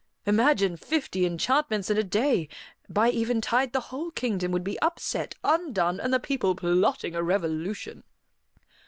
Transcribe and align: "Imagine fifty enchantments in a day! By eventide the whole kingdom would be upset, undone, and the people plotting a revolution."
"Imagine 0.25 0.77
fifty 0.77 1.27
enchantments 1.27 1.91
in 1.91 1.95
a 1.95 2.01
day! 2.03 2.49
By 2.89 3.11
eventide 3.11 3.71
the 3.71 3.79
whole 3.93 4.09
kingdom 4.09 4.51
would 4.51 4.63
be 4.63 4.81
upset, 4.81 5.35
undone, 5.43 5.99
and 5.99 6.11
the 6.11 6.19
people 6.19 6.55
plotting 6.55 7.13
a 7.13 7.21
revolution." 7.21 8.03